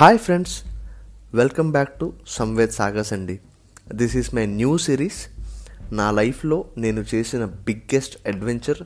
[0.00, 0.62] Hi friends
[1.34, 3.40] welcome back to Samved Sagar's అండి.
[3.94, 5.26] This is my new series
[5.92, 8.76] నా లైఫ్లో నేను చేసిన బిగ్గెస్ట్ అడ్వెంచర్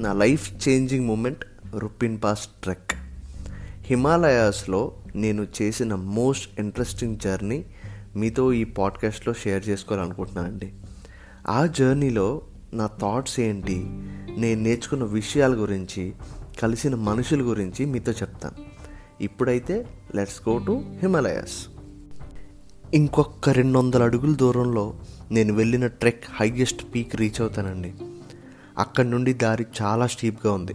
[0.00, 1.44] నా life changing moment
[1.76, 2.92] Rupin pass trek
[3.82, 7.64] హిమాలయాస్లో నేను చేసిన మోస్ట్ ఇంట్రెస్టింగ్ జర్నీ
[8.16, 10.72] మీతో ఈ పాడ్కాస్ట్లో షేర్ చేసుకోవాలనుకుంటున్నానండి.
[11.48, 12.42] ఆ జర్నీలో
[12.74, 13.76] నా థాట్స్ ఏంటి
[14.40, 16.12] నేను నేర్చుకున్న విషయాల గురించి
[16.62, 18.76] కలిసిన మనుషుల గురించి మీతో చెప్తాను.
[19.20, 21.68] ఇప్పుడైతే లెట్స్ గో టు హిమాలయాస్.
[22.94, 24.94] ఇంకొక రెండు వందల అడుగుల దూరంలో
[25.30, 27.92] నేను వెళ్ళిన ట్రెక్ హైయెస్ట్ పీక్ రీచ్ అవుతానండి.
[28.78, 30.74] అక్కడి నుండి దారి చాలా స్టీప్గా ఉంది.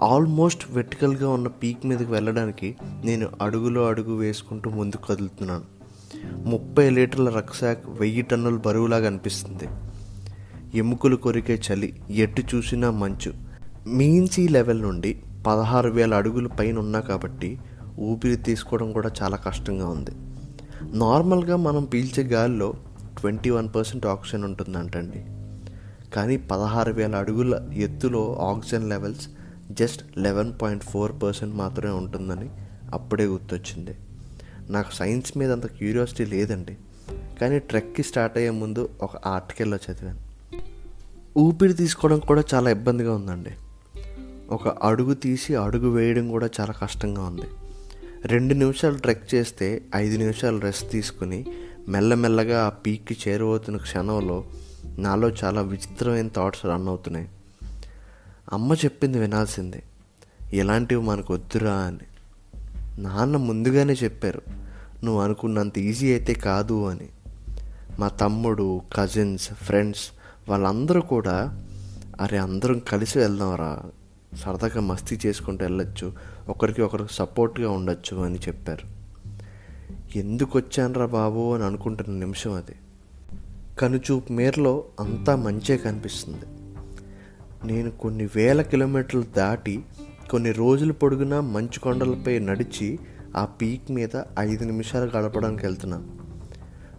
[0.00, 5.64] ఆల్మోస్ట్ వెర్టికల్గా ఉన్న పీక్ మీదకి వెళ్ళడానికి నేను అడుగులో అడుగు వేసుకుంటూ ముందుకు కదులుతున్నాను.
[6.46, 9.68] ముప్పై లీటర్ల రక్సాక్ వెయ్యి టన్నుల బరువులాగా అనిపిస్తుంది.
[10.78, 13.34] ఎముకలు కొరికే చలి ఎటు చూసినా మంచు.
[13.86, 17.58] మీన్సీ లెవెల్ నుండి పదహారు వేల అడుగుల పైన ఉన్నా కాబట్టి
[17.98, 20.10] ఊపిరి తీసుకోవడం కూడా చాలా కష్టంగా ఉంది.
[20.98, 22.74] నార్మల్గా మనం పీల్చే గాలిలో
[23.20, 25.24] ట్వంటీ వన్ పర్సెంట్ ఆక్సిజన్ ఉంటుందంటండి.
[26.14, 29.28] కానీ పదహారు వేల అడుగుల ఎత్తులో oxygen levels
[29.70, 32.50] just eleven point four percent మాత్రమే ఉంటుందని
[32.92, 33.96] అప్పుడే గుర్తొచ్చింది.
[34.70, 36.76] నాకు సైన్స్ మీద అంత క్యూరియాసిటీ లేదండి.
[37.40, 40.20] కానీ ట్రెక్కి స్టార్ట్ అయ్యే ముందు ఒక ఆర్టికల్లో చదివాను.
[41.38, 43.50] ఊపిరి తీసుకోవడం కూడా చాలా ఇబ్బందిగా ఉందండి.
[44.50, 47.46] ఒక అడుగు తీసి అడుగు వేయడం కూడా చాలా కష్టంగా ఉంది.
[48.24, 51.46] రెండు నిమిషాలు ట్రెక్ చేస్తే ఐదు నిమిషాలు రెస్ట్ తీసుకుని
[51.88, 54.44] మెల్లమెల్లగా ఆ పీక్కి చేరువవుతున్న క్షణంలో
[54.98, 57.28] నాలో చాలా విచిత్రమైన థాట్స్ రన్ అవుతున్నాయి.
[58.52, 59.82] అమ్మ చెప్పింది వినాల్సిందే.
[60.52, 61.98] ఇలాంటివి మనకు వద్దురా అని.
[63.02, 64.42] నాన్న ముందుగానే చెప్పారు.
[65.04, 67.08] నువ్వు అనుకున్నంత ఈజీ అయితే కాదు అని.
[67.98, 70.08] మా తమ్ముడు కజిన్స్ ఫ్రెండ్స్
[70.48, 71.64] వాళ్ళందరూ కూడా
[72.20, 73.82] అరే అందరం కలిసి వెళ్దాంరా
[74.36, 76.12] సరదాగా మస్తీ చేసుకుంటూ వెళ్ళొచ్చు.
[76.48, 78.96] ఒకరికి ఒకరికి సపోర్ట్గా ఉండొచ్చు అని చెప్పారు.
[80.18, 81.54] ఎందుకు వచ్చానరా బాబు?
[81.54, 82.74] అని అనుకుంటున్న నిమిషం అది.
[83.78, 86.46] కనుచూపు మేరలో అంతా మంచే కనిపిస్తుంది.
[87.72, 89.84] నేను కొన్ని వేల కిలోమీటర్లు దాటి
[90.30, 92.98] కొన్ని రోజులు పొడుగునా మంచు కొండలపై నడిచి
[93.36, 96.04] ఆ పీక్ మీద ఐదు నిమిషాలు గడపడానికి వెళ్తున్నాను.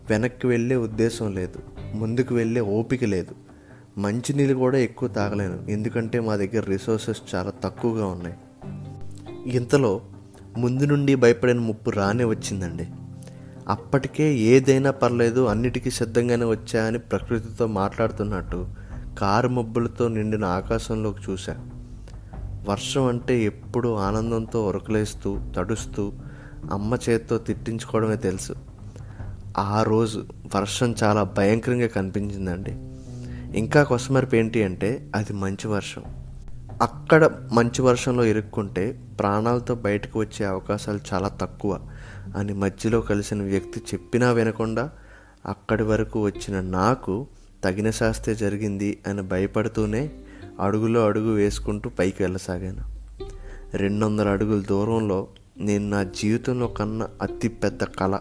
[0.10, 1.60] వెనక్కి వెళ్ళే ఉద్దేశం లేదు.
[1.94, 3.47] ముందుకు వెళ్ళే ఓపిక లేదు.
[3.98, 5.66] మంచినీళ్ళు కూడా ఎక్కువ తాగలేను.
[5.70, 8.36] ఎందుకంటే మా దగ్గర రిసోర్సెస్ చాలా తక్కువగా ఉన్నాయి.
[9.56, 10.02] ఇంతలో
[10.58, 12.88] ముందు నుండి భయపడిన ముప్పు రానే వచ్చిందండి.
[13.68, 18.68] అప్పటికే ఏదైనా పర్లేదు అన్నిటికీ సిద్ధంగానే వచ్చా అని ప్రకృతితో మాట్లాడుతున్నట్టు
[19.20, 21.56] కారు మబ్బులతో నిండిన ఆకాశంలోకి చూశా.
[22.70, 26.12] వర్షం అంటే ఎప్పుడూ ఆనందంతో ఉరకలేస్తూ తడుస్తూ
[26.72, 28.54] అమ్మ చేత్తో తిట్టించుకోవడమే తెలుసు.
[29.58, 30.26] ఆ రోజు
[30.56, 32.97] వర్షం చాలా భయంకరంగా కనిపించిందండి.
[33.56, 36.04] ఇంకా కొసమరిపు ఏంటి అంటే అది మంచి వర్షం.
[36.82, 41.80] అక్కడ మంచి వర్షంలో ఇరుక్కుంటే ప్రాణాలతో బయటకు వచ్చే అవకాశాలు చాలా తక్కువ
[42.38, 44.90] అని మధ్యలో కలిసిన వ్యక్తి చెప్పినా వినకుండా
[45.46, 47.28] అక్కడి వరకు వచ్చిన నాకు
[47.64, 50.10] తగిన శాస్తే జరిగింది అని భయపడుతూనే
[50.60, 52.82] అడుగులో అడుగు వేసుకుంటూ పైకి వెళ్ళసాగాను.
[53.78, 55.28] రెండు వందల అడుగుల దూరంలో
[55.58, 58.20] నేను నా జీవితంలో కన్నా అతి పెద్ద కళ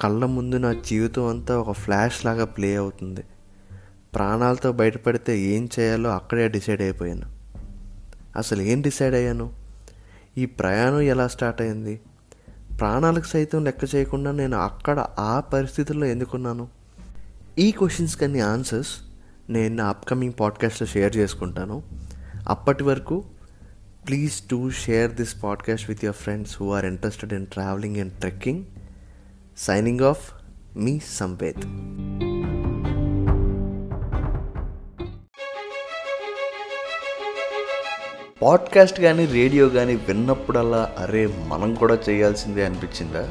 [0.00, 3.24] కళ్ళ ముందు నా జీవితం అంతా ఒక ఫ్లాష్ లాగా ప్లే అవుతుంది.
[4.16, 7.26] ప్రాణాలతో బయటపడితే ఏం చేయాలో అక్కడే డిసైడ్ అయిపోయాను.
[8.36, 9.52] అసలు ఏం డిసైడ్ అయ్యాను?
[10.38, 12.00] ఈ ప్రయాణం ఎలా స్టార్ట్ అయింది?
[12.80, 16.68] ప్రాణాలకు సైతం లెక్క చేయకుండా నేను అక్కడ ఆ పరిస్థితుల్లో ఎందుకున్నాను?
[17.58, 18.94] ఈ క్వశ్చన్స్ కన్నీ ఆన్సర్స్
[19.50, 21.82] నేను నా అప్కమింగ్ పాడ్కాస్ట్లో షేర్ చేసుకుంటాను.
[22.48, 23.24] అప్పటి వరకు
[24.08, 28.64] please to share this podcast with your friends who are interested in travelling and trekking
[29.58, 30.32] signing off
[30.76, 32.25] me Samved
[38.42, 43.28] podcast కానీ రేడియో కానీ విన్నప్పుడల్లా అరే మనం కూడా చేయాల్సిందే అనిపించిందా?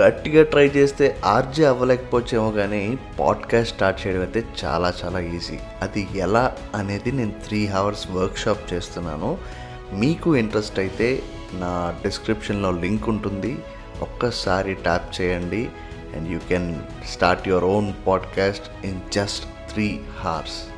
[0.00, 5.58] గట్టిగా ట్రై చేస్తే ఆర్జే అవ్వలేకపోవచ్చేమో కానీ పాడ్కాస్ట్ స్టార్ట్ చేయడం అయితే చాలా చాలా ఈజీ.
[5.82, 9.38] అది ఎలా అనేది నేను త్రీ అవర్స్ వర్క్షాప్ చేస్తున్నాను.
[9.92, 11.22] మీకు ఇంట్రెస్ట్ అయితే
[11.52, 13.58] నా డిస్క్రిప్షన్లో లింక్ ఉంటుంది.
[14.00, 15.68] ఒక్కసారి ట్యాప్ చేయండి.
[16.16, 16.74] And you can
[17.10, 20.71] start your own podcast in just three hours